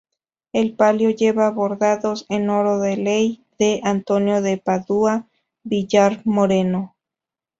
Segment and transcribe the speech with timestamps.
[0.51, 5.27] El palio lleva bordados en oro de ley de Antonio de Padua
[5.63, 6.95] Villar Moreno.